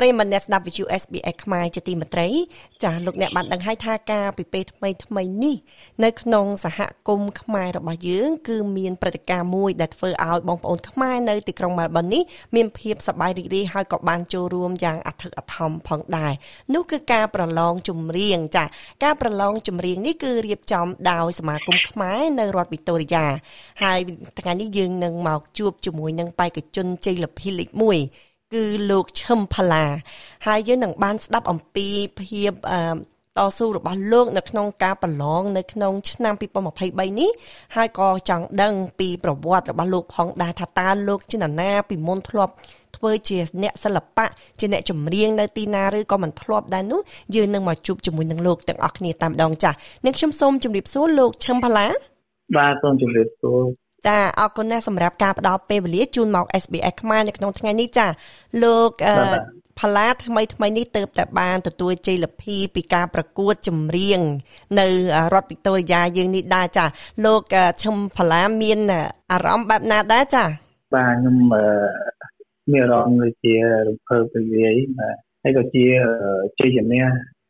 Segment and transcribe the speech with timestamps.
[0.00, 2.28] ប្រិមមអ្នកស្ដាប់ View SBS ខ្មែរជាទីមេត្រី
[2.82, 5.56] ចាស់លោកអ្នកបានដឹងហើយថាការពីពេលថ្មីថ្មីនេះ
[6.04, 12.22] នៅក្នុងសហគមន៍ខ្មែររបស់យើង គឺមានព្រឹត្តិការណ៍មួយដែលធ្វើឲ្យបងប្អូនខ្មែរនៅទីក្រុង Melbourne នេះ
[12.54, 16.32] មានភាពសប្បាយរីករាយហើយក៏បានចូលរួមយ៉ាងអធិកអធមផងដែរ
[16.74, 18.64] នោះគឺការប្រឡងចម្រៀងចា
[19.04, 23.26] ការប្រឡងចម្រៀងនេះគឺរៀបចំដោយសមាគមខ្មែរនៅរដ្ឋវីតូរីយ៉ា
[23.82, 24.00] ហើយ
[24.38, 29.84] ថ្ងៃនេះយើងនឹងមកជួបជាមួយនឹងបេក្ខជនជ័យលាភីលេខ1 គឺលោកឈឹមផាឡា
[30.46, 31.88] ហើយយើងនឹងបានស្ដាប់អំពី
[32.20, 32.80] ភាពអឺ
[33.38, 36.34] តស៊ូរបស់លោកនៅក្នុងការប្រឡងនៅក្នុងឆ្នាំ
[36.76, 37.30] 2023នេះ
[37.76, 42.52] ហើយក៏ចង់ដឹងពីប្រវត្តិរបស់លោកផងដែរថាតើលោកជានរណា ពីមុនធ្លាប់
[42.96, 44.26] ធ្វើជាអ្នកសិល្បៈ
[44.60, 47.00] ជាអ្នកចម្រៀងនៅទីណាឬក៏មិនធ្លាប់ដែរនោះ
[47.34, 51.86] យើងនឹងមកជួបជាមួយនឹងលោកទាំងអស់គ្នាតាមដងចាស់នាងខ្ញុំសូមជម្រាបសួរលោកឈឹមផាឡា
[52.56, 53.60] បាទសូមជម្រាបសួរ
[54.06, 58.06] ចាអរគុណណាស់សម្រាប់ការផ្ដល់ពេលវេលាជូនមក SBS ខ្មែរនៅក្នុងថ្ងៃនេះចា
[58.62, 58.90] លោក
[59.80, 64.20] ផល្លាថ្មីថ្មីនេះទៅតែបានទទួលជ័យលាភីពីការប្រកួតចម្រៀង
[64.80, 64.88] នៅ
[65.34, 66.84] រដ្ឋវីតូរីយ៉ាយើងនេះដែរចា
[67.24, 67.42] លោក
[67.82, 68.78] ឈឹមផល្លាមាន
[69.32, 70.44] អារម្មណ៍បែបណាដែរចា
[70.94, 71.36] បាទខ្ញុំ
[72.72, 73.54] មានអារម្មណ៍ដូចជា
[73.88, 75.84] រំភើបរីករាយបាទហើយក៏ជា
[76.58, 77.04] ជ័យជំនះ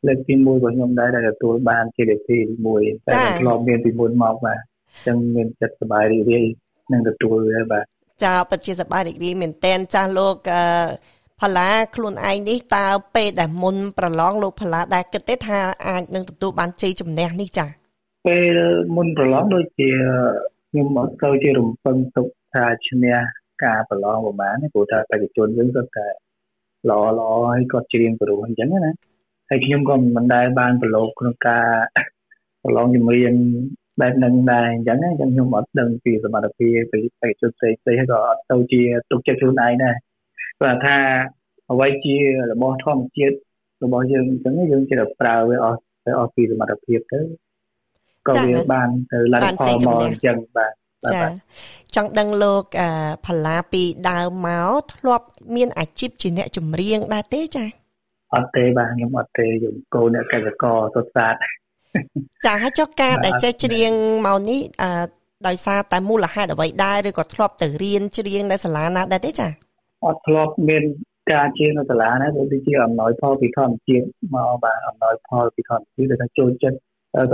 [0.07, 4.59] លើកទី1របស់ខ្ញុំដែរដែលទទួលបានជ័យលាភីមួយតែធ្លាប់មានពីមុនមកបាទ
[5.05, 6.45] ចឹងមានចិត្តសប្បាយរីករាយ
[6.91, 7.85] នឹងទទួលវាបាទ
[8.23, 10.63] ចាពិតជាសប្បាយរីករាយមែនតែនចាស់លោកអឺ
[11.41, 12.85] ផល្លាខ្លួនឯងនេះតើ
[13.15, 17.65] ពេលដែលមុនប្រឡងលោកផល្លាដែលគិតទេថាអាចនឹងទទួលបានជ័យជំនះនេះចា
[18.27, 18.59] ពេល
[18.95, 19.89] មុនប្រឡងដូចជា
[20.69, 23.15] ខ្ញុំអត់ទៅជារំពឹងទុកថាឈ្នះ
[23.63, 26.07] ការប្រឡងប្រហែលព្រោះថាបេក្ខជនយើងគាត់តែ
[26.89, 28.93] ល្អល្អហើយគាត់ច្រៀងព្រោះអញ្ចឹងណា
[29.49, 31.67] ហើយខ្ញុំក៏មិនដែលបានប្រឡូកក្នុងការ
[32.63, 33.33] ប្រឡងចម្រៀង
[34.01, 38.81] បែបហ្នឹងដែរអញ្ចឹងអញ្ចឹងខ្ញុំអត់ដឹងពីសមត្ថភាពពីបេក្ខជនផ្សេងផ្សេងហើយក៏អត់ទៅជា
[39.11, 39.95] ទុកចិត្តខ្លួនឯងដែរ
[40.59, 40.97] គាត់ថា
[41.71, 42.15] អ្វីជា
[42.51, 43.35] របស់ធម្មជាតិ
[43.83, 47.19] របស់យើងអញ្ចឹងយើងចេះតែប្រើវាអស់ទៅអស់ពីសមត្ថភាពទៅ
[48.27, 50.73] ក៏វាបានទៅឡើងផលមកអញ្ចឹងបាទ
[51.13, 51.21] ចា
[51.95, 52.63] ចង់ដឹងលោក
[53.25, 55.25] ផល្លាពីដើមមកធ្លាប់
[55.55, 57.65] មានអាជីពជាអ្នកចម្រៀងដែរទេចា
[58.35, 61.35] អត់ទេបាទខ្ញុំអត់ទេខ្ញុំកូនអ្នកកសិករសុទ្ធសាធ
[62.44, 63.92] ចាហើយចុះការដែលចេះច្រៀង
[64.26, 64.90] មកនេះអឺ
[65.46, 69.48] ដោយសារតែមូលហេតុអ្វីដែរឬក៏ធ្លាប់ទៅរៀនច្រៀងនៅសាលាណាដែរទេចា
[70.04, 70.84] អត់ធ្លាប់មាន
[71.32, 76.78] ការច្រៀងនៅសាលាណាដូចជាអំណោយផលពីធម្មជាតិមកបាទអំណោយផលពីធម្មជាតិដែលថាចូលចិត្ត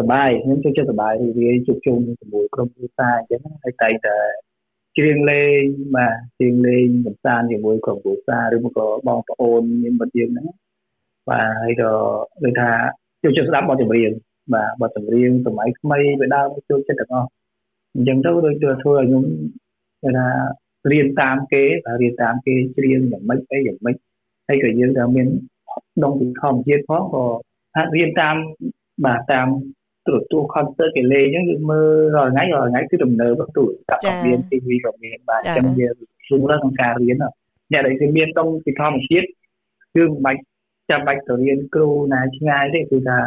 [0.01, 4.17] សบายខ្ញុំចូលចិត្តសบายរីករាយជួបជុំជាមួយក្រុមគ្រួសារអញ្ចឹងហើយតែតែ
[4.97, 5.63] ច្រៀងលេង
[5.97, 10.47] បាទច្រៀងលេងកម្សាន្តជាមួយក្រុមគ្រួសារឬមកក៏បងប្អូនមានមិត្តយើងហ្នឹង
[11.29, 11.91] បាទហើយក៏
[12.45, 12.71] ដូចថា
[13.23, 14.11] ចូលចិត្តស្ដាប់បទចម្រៀង
[14.54, 17.30] បាទបទចម្រៀងសម័យថ្មីវាដើមចូលចិត្តទាំងអស់
[17.96, 19.24] អញ្ចឹងទៅដូចធ្វើឲ្យខ្ញុំ
[20.02, 20.28] គេថា
[20.92, 23.96] រៀនតាមគេតែរៀនតាមគេច្រៀងយ៉ាងម៉េចអីយ៉ាងម៉េច
[24.48, 25.28] ហើយក៏យើងក៏មាន
[26.04, 27.26] ដងពីធម្មជាតិផងក៏
[27.76, 28.36] ហាត់រៀនតាម
[29.06, 29.48] បាទតាម
[30.08, 37.34] ទូរទស្សន៍ concert គេលេងអញ្ចឹងយើងមើលរាល់ថ្ងៃរាល់ថ្ងៃគឺដំណើរទូរស័ព្ទក៏មាន TV ក៏មានបាទអញ្ចឹងយើងស្រួលដល់ក្នុងការរៀនអ្នក
[37.86, 39.28] ដែលគេមានដងពីធម្មជាតិ
[39.96, 40.42] គឺមិនបាច់
[40.90, 43.18] ចាំបាច់ទៅរៀនគ្រូណាឆ្ងាយទេគឺថា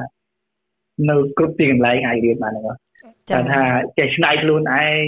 [1.10, 2.76] នៅគ្រប់ទីកន្លែងអាចរៀនបានហ្នឹង
[3.30, 3.62] ចាថា
[3.98, 5.00] ចេះឆ្នៃខ្លួនឯង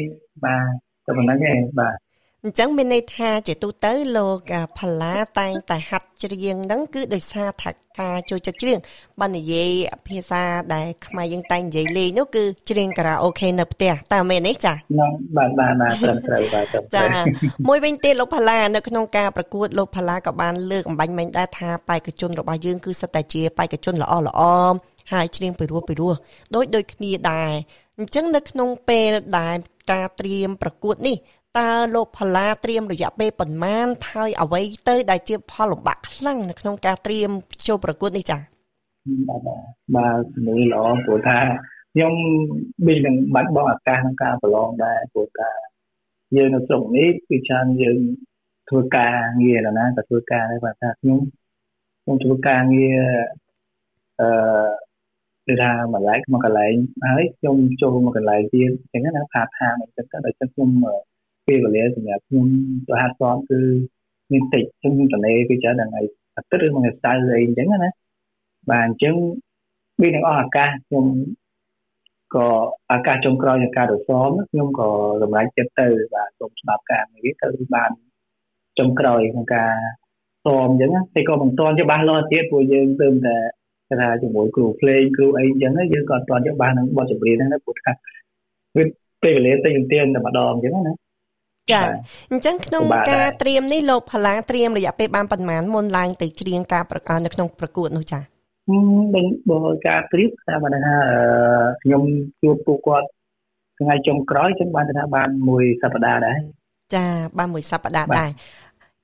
[0.44, 0.64] បាទ
[1.06, 1.96] តែប៉ុណ្្នឹងឯងបាទ
[2.44, 4.38] អញ្ចឹងមានន័យថាជាទូទៅលោក
[4.78, 8.78] ផល្លាតែងតែហាត់ច្រៀងហ្នឹងគឺដោយសារថាការចូលចិត្តច្រៀង
[9.20, 9.70] បើនិយាយ
[10.08, 10.42] ភាសា
[10.74, 17.22] ដែលខ្មែរយើងតែងនិយាយលេងនោះគឺច្រៀងការ៉ាអូខេនៅផ្ទះតើមែនទេចាហ្នឹងបាទបាទបាទត្រឹមត្រូវបាទត្រឹមត្រូវចា
[17.68, 24.42] មួយវិញទៀតលោកផល្លានៅក្នុងការប្រកួតលោកផល្លាក៏បានលើកអំបញ្ញមិញដែរថាបេក្ខជនរបស់យើងគឺសិតតែជាបេក្ខជនល្អល្អ
[25.12, 26.14] ហើយច្រៀងពីរោះពីរោះ
[26.54, 27.52] ដូចដូចគ្នាដែរ
[27.98, 29.56] អញ្ចឹងនៅក្នុងពេលដែល
[29.92, 31.16] ការត្រៀមប្រកួតនេះ
[31.58, 37.30] តើលោកផល្លាត្រៀមរយៈពេលប៉ុន្មានហើយអ្វីទៅដែលជាផលលំបាកខ្លាំងនៅក្នុងការត្រៀម
[37.66, 38.40] ចូលប្រកួតនេះចា៎
[39.28, 39.40] បាទ
[39.96, 41.38] បាទជំនួយល្អព្រោះថា
[41.92, 42.12] ខ្ញុំ
[42.86, 45.50] មាននឹងបាត់បង់ឱកាសក្នុងការប្រឡងដែរព្រោះថា
[46.36, 47.98] យើងនៅស្រុកនេះគឺច្រើនយើង
[48.68, 51.18] ធ្វើការងារណាក៏ធ្វើការដែរបាទថាខ្ញុំ
[52.02, 53.00] ខ្ញុំធ្វើការងារ
[54.20, 54.28] អឺ
[55.48, 56.74] គឺថាមួយឡែកមកកន្លែង
[57.08, 60.70] ហើយខ្ញុំចូលមកកន្លែងទៀតអញ្ចឹងណាផាថាអញ្ចឹងទៅដល់ចឹងខ្ញុំ
[61.46, 62.46] ពេលវេលាសម្រាប់ខ្ញុំ
[62.88, 63.60] ទៅហាត់សមគឺ
[64.32, 66.00] មានតិចខ្ញុំតលេគឺច្រើនថ្ងៃ
[66.36, 67.90] អាទិត្យឬមួយថ្ងៃសៅរ៍អីអញ្ចឹងណា
[68.70, 69.14] បាទអញ្ចឹង
[70.00, 71.04] មានទាំងអស់ឱកាសខ្ញុំ
[72.34, 72.46] ក៏
[72.92, 74.88] ឱកាសចុងក្រោយនៃការទៅសមខ្ញុំក៏
[75.22, 77.90] សម្រេចចិត្តទៅបាទសូមស្ដាប់ការងារទៅបាន
[78.78, 79.72] ចុងក្រោយក្នុងការ
[80.44, 83.36] សមអញ្ចឹងតែក៏មិនទាន់ច្បាស់លាស់ទៀតព្រោះយើងទើបតែ
[83.88, 87.92] គេថាជាមួយគ្រូភ្លេងគ្រូអីអញ្ចឹងយើងក៏អត់ទាន់យកបាននឹងបទចម្រៀងហ្នឹងណាព្រោះថា
[88.76, 88.84] វា
[89.22, 90.92] ពេលវេលាទៅយើងទៀងតែម្ដងអញ្ចឹងណា
[91.72, 91.82] ចា
[92.32, 98.20] អញ្ចឹងក្នុងការត្រៀមនេះលោកផល្លាត្រៀមរយៈពេលបានប៉ុន្មានមុនឡើងទៅច្រៀងការប្រកាសនៅក្នុងប្រកួតនោះចា
[99.14, 100.96] មិនបើការត្រៀមថាបានថា
[101.82, 102.02] ខ្ញុំ
[102.42, 103.08] ជួបពួកគាត់
[103.78, 106.38] ថ្ងៃចុងក្រោយចឹងបានថាបានមួយសប្តាហ៍ដែរ
[106.94, 107.04] ចា
[107.38, 108.30] បានមួយសប្តាហ៍ដែរ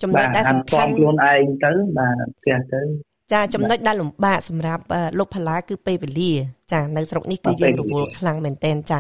[0.03, 2.81] ចំណុចដែលសំខាន់ខ្លួនឯងទៅបានផ្ទះទៅ
[3.33, 4.83] ចាចំណុចដែលលំបាកសម្រាប់
[5.19, 6.33] លោកផល្លាគឺពេលវេលា
[6.73, 8.99] ចានៅស្រុកនេះគឺយើងរវល់ខ្លាំងមែនតែនចា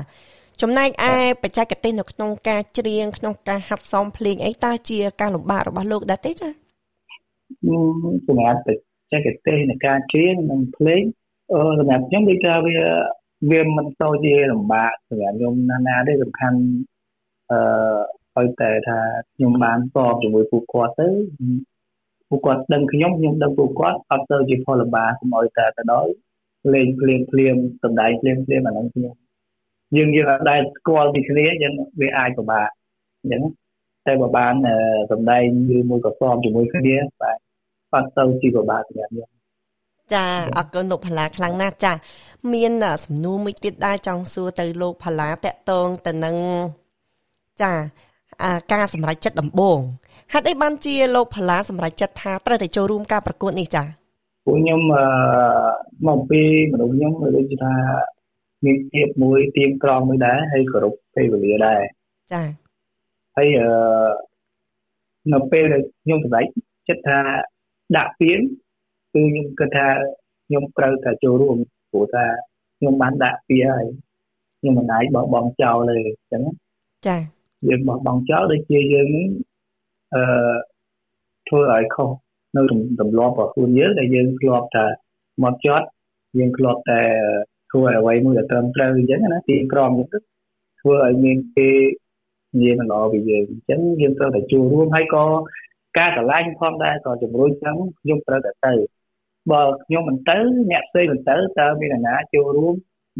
[0.62, 1.12] ចំណែកឯ
[1.42, 6.48] បច្ចេកទេសនៅក្នុងការច្រៀងក្នុងការហាត់សមភ្លេងអីតើជាការលំបាករបស់លោកដែរទេចា
[8.28, 11.02] សម្រាប់បច្ចេកទេសនៃការច្រៀងនិងភ្លេង
[11.52, 12.78] អឺសម្រាប់ខ្ញុំដូចថាវា
[13.50, 16.58] វាមិនសូវជាលំបាកសម្រាប់ខ្ញុំណាស់ណាទេសំខាន់
[17.50, 18.98] អឺឲ្យតែថា
[19.34, 21.08] ខ្ញុំបានស្របជាមួយពួកគាត់ទៅ
[22.34, 26.10] ពួកគាត់ដឹងខ្ញុំខ្ញុំដឹងពួកគាត់អត់ទៅជាផលលំបាកសូមឲ្យតែទៅដល់
[26.74, 29.14] លេងភ្លាមភ្លាមសំដែងភ្លាមភ្លាមអាហ្នឹងខ្ញុំ
[29.96, 32.68] យើងយើងអត់ដែលស្គាល់ពីគ្នាយើងវាអាចពិបាក
[33.20, 33.42] អញ្ចឹង
[34.06, 34.54] តែបើបាន
[35.10, 35.44] សម្ដែង
[35.76, 37.36] ឬមួយក៏ស្មជាមួយគ្នាបាទ
[37.94, 39.28] អត់ទៅជាពិបាកសម្រាប់ខ្ញុំ
[40.14, 40.26] ចា
[40.58, 41.92] អរគុណលោកផល្លាខ្លាំងណាស់ចា
[42.54, 42.72] មាន
[43.04, 46.36] សំណួរមួយទៀតដែរចង់សួរទៅលោកផល្លាតកតងទៅនឹង
[47.62, 47.72] ចា
[48.72, 49.78] ការសម្រេចចិត្តដំបូង
[50.32, 53.84] ហេតុអីបានជាលោកផល្លាសម្រេចចិត្តថាត្រូវតែចូលរួមការប្រកួតនេះចា
[54.44, 54.80] ពួកខ្ញុំ
[56.08, 56.42] មកពី
[56.72, 57.74] មនុស្សខ្ញុំដូចថា
[58.64, 61.80] មានភាពមួយទៀងត្រង់មួយដែរហើយគោរពពេលវេលាដែរ
[62.32, 62.42] ចា
[63.36, 63.68] ហើយអឺ
[65.32, 66.46] នៅពេលដែលខ្ញុំសម្រេច
[66.88, 67.18] ចិត្តថា
[67.96, 68.38] ដាក់ពាន
[69.12, 69.86] គឺខ្ញុំគិតថា
[70.46, 71.56] ខ្ញុំត្រូវតែចូលរួម
[71.90, 72.24] ព្រោះថា
[72.78, 73.86] ខ្ញុំបានដាក់ពានហើយ
[74.58, 76.42] ខ្ញុំមិនអាចបោះបង់ចោលទេអញ្ចឹង
[77.06, 77.16] ចា
[77.68, 79.08] យើងបោះបង់ចោលដូចជាយើង
[80.14, 80.22] អឺ
[81.48, 82.10] ធ្វើឲ្យខុស
[82.56, 82.60] នៅ
[83.00, 84.86] ទម្លាប់របស់ខ្លួនយើងដែលយើងធ្លាប់តែ
[85.42, 85.86] មកចត់
[86.38, 87.02] យើងធ្លាប់តែ
[87.70, 90.22] ធ្វើអ្វីមួយដែលត្រឹមត្រូវអញ្ចឹងណាទីក្រមអញ្ចឹង
[90.80, 91.70] ធ្វើឲ្យមានគេ
[92.56, 95.24] និយាយមិនល្អពីយើងអញ្ចឹងយើងត្រូវតែចូលរួមហើយក៏
[95.98, 98.74] ការឆ្លាញ់ផងដែរក៏ជំរុញចឹងខ្ញុំត្រូវតែទៅ
[99.50, 100.38] បើខ្ញុំមិនទៅ
[100.70, 102.74] អ្នកផ្សេងមិនទៅតើមានអ្នកណាចូលរួម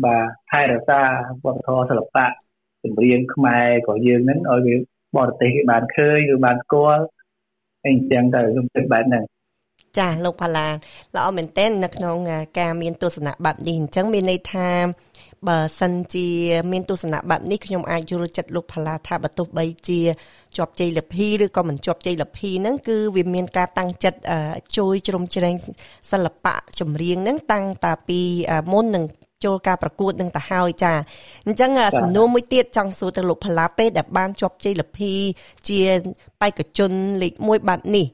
[0.05, 1.01] បាទថែរក្សា
[1.45, 2.27] វប្បធម៌សិល្បៈ
[2.85, 4.75] ចម្រៀងខ្មែរក៏យើងនឹងឲ្យវា
[5.17, 7.05] បរទេសគេបានឃើញឬបានស្គាល់
[7.87, 9.25] អញ្ចឹងទៅខ្ញុំគិតបែបហ្នឹង
[9.99, 10.69] ចាលោកផាឡា
[11.17, 12.17] ល្អមែនទែននៅក្នុង
[12.59, 14.69] ការមានទស្សនៈបែបនេះអញ្ចឹងមានន័យថា
[15.49, 16.29] បើសិនជា
[16.73, 20.01] មានទស្សនៈបែបនេះខ្ញុំអាចយល់ចិត្តលោកផាឡាថាបើទោះបីជា
[20.57, 24.19] ជាប់ជ័យលភីឬក៏មិនជាប់ជ័យលភីហ្នឹងគឺវាមានការតាំងចិត្ត
[24.77, 25.55] ជួយជ្រោមជ្រែង
[26.13, 28.21] សិល្បៈចម្រៀងហ្នឹងតាំងតាពី
[28.73, 29.05] មុននឹង
[29.45, 30.93] ចូលការប្រកួតនឹងទៅហើយចា
[31.47, 35.13] អញ្ចឹងសំណួរមួយទៀតចង់សួរទៅលោកផល្លាពេដែលបានជាប់ជ័យលភី
[35.69, 35.81] ជា
[36.41, 36.93] បេក្ខជន
[37.23, 38.07] លេខ1បែបនេះ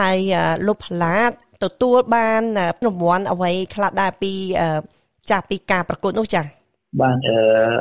[0.00, 0.18] ហើយ
[0.66, 1.16] លោកផល្លា
[1.64, 2.42] ទទួលបាន
[2.86, 4.32] រង្វាន់អ្វីខ្លះដែរពី
[5.30, 6.46] ចាស់ពីការប្រកួតនោះចា៎
[7.02, 7.38] បានអឺ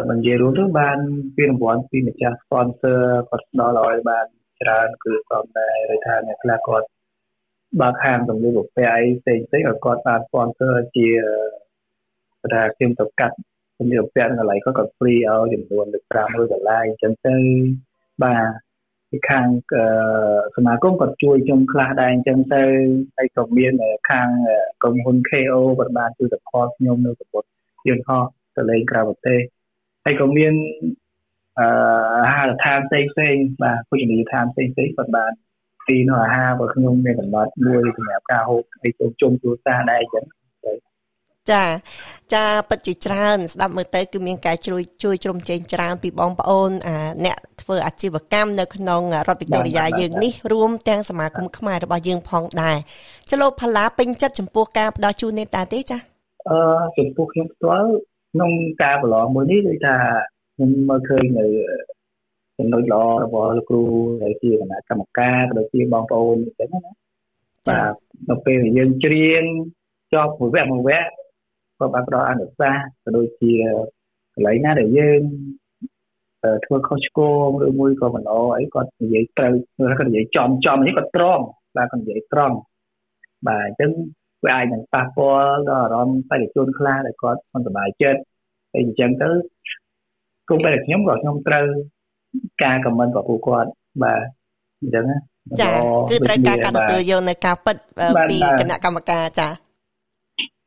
[0.09, 0.97] មិននិយាយរួមទៅបាន
[1.35, 2.99] ពីរង្វាន់ពីម្ចាស់ sponsor
[3.29, 4.25] គាត់ផ្ដល់ឲ្យបាន
[4.61, 6.87] ច្រើនគឺគាត់ដែរឬថាអ្នកខ្លះគាត់
[7.81, 11.07] បើកហាងសម្លៀកបំពាក់អីផ្សេងផ្សេងឲ្យគាត់បាន sponsor ជា
[12.53, 13.35] ថាខ្ញុំទៅកាត់
[13.77, 15.85] សម្លៀកបំពាក់នៅកន្លែងគាត់គាត់ free ឲ្យចំនួន
[16.19, 17.35] 500ដុល្លារអញ្ចឹងទៅ
[18.23, 18.45] បាទ
[19.09, 19.47] ពីខាង
[20.55, 22.63] សមាគមគាត់ជួយខ្ញុំខ្លះដែរអញ្ចឹងទៅ
[23.17, 23.73] ហើយក៏មាន
[24.09, 24.27] ខាង
[24.81, 27.47] ក្រុមហ៊ុន KO គាត់បានជួយ support ខ្ញុំនៅប្រព័ន្ធ
[27.87, 28.23] យន្តហោះ
[28.55, 29.39] ទៅលេងក្រៅប្រទេស
[30.05, 30.53] ហើយក៏មាន
[31.59, 31.67] អឺ
[32.25, 35.31] អាហារដ្ឋានផ្សេងផ្សេងបាទភោជនីយដ្ឋានផ្សេងផ្សេងគាត់បាន
[35.87, 40.25] ទីនៅអាហាររបស់ខ្ញុំមានកំណត់មួយសម្រាប់ការហូបឲ្យជុំជុំគ្រួសារដែរអញ្ចឹង
[41.51, 41.63] ចា
[42.33, 46.69] ចាពិតជាច្រើន ស្ដាប់មើលទៅគឺមានការជួយជួយជ្រោមជ្រែងច្រើនពីបងប្អូន
[47.25, 52.77] អ្នកធ្វើអាជីវកម្មនៅក្នុងរដ្ឋវិកតូរីយ៉ាយើងនេះរួមទាំងសមាគមខ្មែររបស់យើងផងដែរ
[53.31, 55.97] ចលោផល្លាពេញចិត្តចំពោះការផ្ដល់ជូននេះតាទេចា
[56.49, 56.57] អឺ
[56.97, 57.89] ចំពោះខ្ញុំផ្ទាល់
[58.33, 58.51] ក្នុង
[58.83, 59.95] ការប្រឡងមួយនេះគឺថា
[60.55, 61.45] ខ្ញុំមើលឃើញនៅ
[62.57, 63.83] ចំណុចល្អរបស់លោកគ្រូ
[64.23, 66.81] ដែលជាគណៈកម្មការក៏ដូចជាបងប្អូនអញ្ចឹងណា
[67.67, 67.93] បាទ
[68.29, 69.43] នៅពេលយើងច្រៀង
[70.13, 71.24] ចប់មួយវគ្គមួយវគ្គ
[71.79, 73.53] ក៏បានផ្ដល់អនុសាសន៍ក៏ដូចជា
[74.33, 75.21] កន្លែងណាដែលយើង
[76.65, 79.53] ធ្វើខុសឆ្គងឬមួយក៏មិនល្អអីគាត់និយាយត្រូវ
[79.99, 81.43] គាត់និយាយចំចំនេះគាត់ត្រង់
[81.77, 82.55] បាទគាត់និយាយត្រង់
[83.47, 83.91] បាទអញ្ចឹង
[84.43, 88.21] វាអាចនឹងប៉ះពាល់ដល់អារម្មណ៍បេក្ខជនខ្លះដែលគាត់មិនសប្បាយចិត្ត
[88.73, 89.29] ហើយអញ្ចឹងទៅ
[90.49, 91.65] គុំតែខ្ញុំក៏ខ្ញុំត្រូវ
[92.63, 93.69] ការខមមិនរបស់ពួកគាត់
[94.03, 94.21] បាទ
[94.81, 95.05] អញ្ចឹង
[95.61, 95.69] ចា
[96.09, 97.75] គឺត្រូវការការទទួលយកនៅការពិត
[98.29, 99.47] ពីគណៈកម្មការចា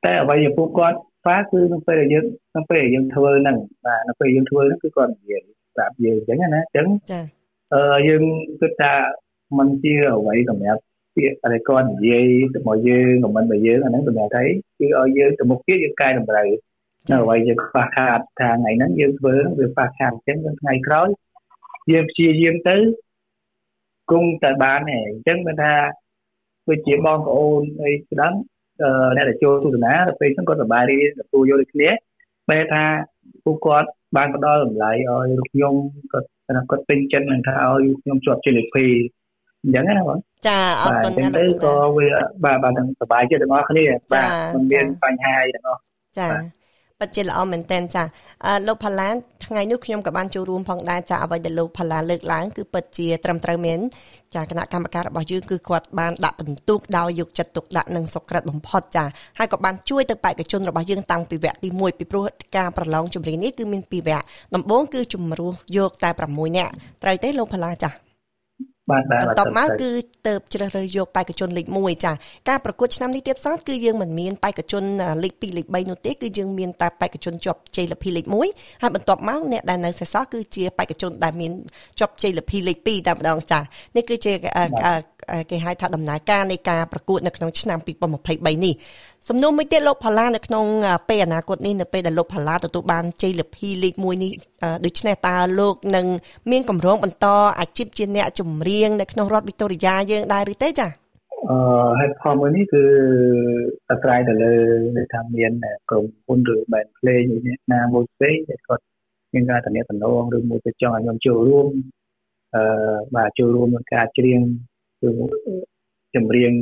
[0.04, 2.24] តែអ្វីចំពោះគាត់ប៉ាគឺនៅពេលដែលយើង
[2.56, 5.42] នៅពេលដែលយើងធ្វើហ្នឹងបាទនៅពេលយើងធ្វើហ្នឹងគឺគាត់និយាយ
[5.76, 7.20] ប្រាប់យើងអញ្ចឹងណាអញ្ចឹងចា
[7.74, 8.22] អឺយើង
[8.60, 8.92] គិតថា
[9.58, 10.82] มันជាអ្វីសម្រាប់
[11.16, 14.42] ពាក្យអីគាត់និយាយទៅមកយើងខមមិនរបស់យើងអាហ្នឹងសម្រាប់ថា
[14.78, 16.48] គឺឲ្យយើងទៅមុខទៀតយើងកែតម្រូវ
[17.10, 21.08] នៅអ្វីយើងខ្វះខាតថាថ្ងៃហ្នឹងយើងធ្វើហ្នឹងវាខ្វះខាតអញ្ចឹងយើងថ្ងៃក្រោយ
[21.92, 22.76] យើងព្យាយាមទៅ
[24.10, 25.74] គង់តែបានឯងអញ្ចឹងមិនថា
[26.68, 28.32] ដូចជាបងប្អូនអីស្ដាំ
[29.16, 31.88] អ្នកដែលចូលទស្សនាទៅពេលហ្នឹងគាត់សប្បាយរីកទទួលយកដូចគ្នា
[32.50, 32.84] បែរថា
[33.44, 35.74] ពួកគាត់បានផ្ដល់តម្លៃឲ្យលោកខ្ញុំ
[36.12, 40.18] គាត់ថាគាត់ពេញចិត្តនឹងថាឲ្យខ្ញុំជាប់ជាលេខ2អញ្ចឹងណាបង
[40.48, 42.08] ចាអរគុណណាស់ទៅក៏វា
[42.44, 45.80] បាទបាទសប្បាយចិត្តទាំងអស់គ្នាបាទមិនមានបញ្ហាអីទាំងអស់
[46.18, 46.28] ចា
[47.00, 48.02] ពិតជាល្អមែនតែនចា
[48.66, 49.14] លោកផាឡាន
[49.46, 53.78] ថ្ងៃនេះខ្ញុំក៏បានចូលរួមផងដែរចាអ្វីដែលលោកផាឡាលើកឡើងគឺពិតជាត្រឹមត្រូវមែន
[54.34, 59.04] ចាគណៈកម្មការរបស់យើងគឺគាត់បានដាក់បន្ទុកដោយយកចិត្តទុកដាក់និងសុក្រិតបំផុតចា
[59.38, 62.24] ហើយក៏បានជួយទៅបេក្ខជនរបស់យើងតាំងពីវគ្គទី1ពីព្រោះ
[62.56, 64.24] ការប្រឡងចម្រៀងនេះគឺមាន2វគ្គ
[64.54, 68.07] ដំបូងគឺជំរុះយកតែ6នាក់ត្រូវទេលោកផាឡាចា
[68.90, 69.90] បាទបាទបន្ទាប់មកគឺ
[70.26, 72.12] ទៅជ្រើសរើសយកបេក្ខជនលេខ1ចា
[72.48, 74.82] ការប្រកួតឆ្នាំនេះទៀតសោះគឺយើងមិនមានបេក្ខជន
[75.22, 81.52] លេខ2លេខ3នោះទេគឺយើងមានតែបេក្ខជនជាប់ជ័យលាភីលេខ1ហើយបន្ទាប់មកអ្នកដែលនៅសេសសល់គឺជាបេក្ខជនដែលមាន
[81.98, 83.60] ជាប់ជ័យលាភីលេខ2តែម្ដងចា
[83.96, 84.32] នេះគឺជា
[85.50, 88.74] គេហៅថាដំណើរការនៃការប្រកួតនៅក្នុងឆ្នាំ2023នេះ
[89.26, 90.64] សំណួរមួយទៀតលោកផាឡានៅក្នុង
[91.08, 94.32] ពេលអនាគតនេះនៅពេលដែលលោកផាឡាទទួលបានជ័យលាភីលេខ1នេះ
[94.84, 96.06] ដូច្នេះតើលោកនឹង
[96.50, 97.26] មានកម្រងបន្ត
[97.60, 100.90] អាជីពជាអ្នកចម្រៀងនៅក្នុងរដ្ឋវីតូរីយ៉ាយើងដែរឬទេចា៎
[101.50, 101.58] អឺ
[102.00, 102.84] ហេតុផលមួយនេះគឺ
[103.90, 104.52] អាស្រ័យទៅលើ
[104.96, 105.52] ដែលថាមាន
[105.90, 108.84] ក្រុមហ៊ុនឬ band play នេះណាមួយផ្សេងដែលគាត់
[109.32, 111.68] មានការតំណែងតំណងឬមួយទៅចង់ឲ្យខ្ញុំចូលរួម
[112.54, 112.62] អឺ
[113.16, 114.40] បាទចូលរួមក្នុងការច្រៀង
[115.00, 115.10] គឺ
[116.14, 116.52] ចម្រៀង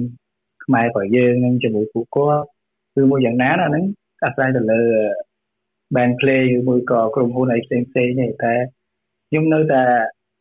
[0.67, 2.45] ខ្មែររបស់យើងនឹងជាមួយពួកគាត់
[2.95, 3.85] គឺមួយយ៉ាងណាណាហ្នឹង
[4.25, 4.81] អាស្រ័យទៅលើ
[5.95, 8.55] band play ឬមួយក៏ក្រុមហ៊ុនអីផ្សេងផ្សេងនេះតែ
[9.29, 9.83] ខ្ញុំនៅតែ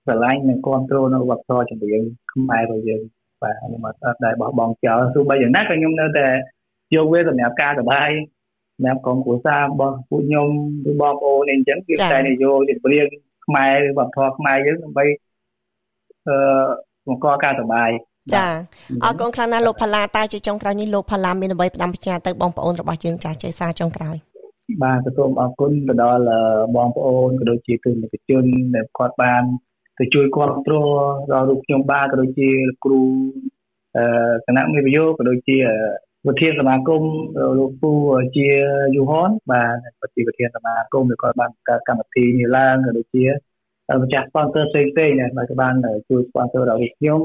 [0.05, 2.01] ស្រឡាញ់និងគ្រប់គ្រងនៅវប្បធម៌ចម្រៀង
[2.31, 3.01] ខ្មែររបស់យើង
[3.41, 6.27] បាទខ្ញុំអត់ដែលបោះបង់ចោលទោះបីយ៉ាងណាក៏ខ្ញុំនៅតែ
[6.95, 8.09] យកវាសម្រាប់ការសប្បាយ
[8.75, 10.47] សម្រាប់ក្រុមគ្រួសាររបស់ពួកខ្ញុំ
[10.89, 13.07] ឬបងប្អូនអីចឹងគឺតែនយោបាយចម្រៀង
[13.45, 15.05] ខ្មែរវប្បធម៌ខ្មែរយើងដើម្បី
[16.27, 16.37] អឺ
[17.07, 17.89] បង្កការសប្បាយ
[18.33, 18.45] ចា
[19.03, 24.17] អរគុណខ្លាំងណាស់លោកផាឡាតែជាចុងក្រោយនេះលោកផាឡាមានអ្វីផ្ដាំផ្ញើទៅបងប្អូនរបស់យើងចាស់ចេសាចុងក្រោយ
[24.83, 26.23] បាទសូមអរគុណទៅដល់
[26.75, 28.43] បងប្អូនក៏ដូចជាទស្សនិកជន
[28.75, 29.43] ដែលគាត់បាន
[29.99, 30.85] ទៅជួយគ្រប់គ្រង
[31.31, 32.49] ដល់រូបខ្ញុំបាទក៏ដូចជា
[32.83, 33.01] គ្រូ
[33.97, 34.05] អឺ
[34.45, 35.57] គណៈមេវយោក៏ដូចជា
[36.27, 37.03] វិធានសមាគម
[37.57, 37.91] លោកពូ
[38.37, 38.47] ជា
[38.95, 43.25] យូហនបាទប្រតិវិធានសមាគមដែលគាត់បានកើតកម្មវិធីនេះឡើងក៏ដូចជា
[44.01, 45.73] ម្ចាស់ sponsor ផ្សេងៗដែរបាទក៏បាន
[46.09, 47.21] ជួយ sponsor ដល់ខ្ញុំ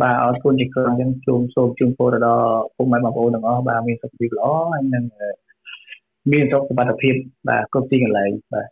[0.00, 5.04] បាទអរគុណជាក្រុមយើងជូនសូមជូនពរដល់ពុកម៉ែបងប្អូនទាំងអស់បាទមានសុខភាពល្អហើយនឹង
[6.32, 6.62] មានសុខ
[7.02, 7.14] ភាព
[7.48, 8.68] បាទគ្រប់ទីកន្លែងបាទ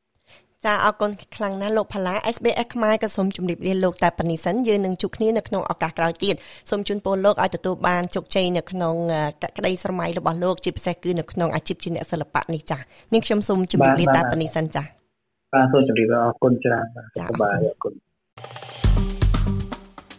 [0.66, 6.34] ចាអរគុណខ្លាំងណាស់លោកផាឡា SBS ខ្មែរក៏សូមជម្រាបលាលោកតែប៉ុណ្នេះសិនយើងនឹងជួបគ្នានៅក្នុងឱកាសក្រោយទៀត
[6.70, 8.94] សូមជូនពរលោកឲ្យទទួលបានជោគជ័យនៅក្នុង
[9.56, 12.78] ក្តីស្រមៃរបស់លោកជាពិសេសគឺនៅក្នុងអាជីពជាអ្នកសិល្បៈនេះចា
[13.12, 14.82] នាងខ្ញុំសូមជម្រាបលាតែប៉ុណ្នេះសិនចា
[15.52, 19.15] បាទសូមជម្រាបអរគុណច្រើនបាទបាទអរគុណ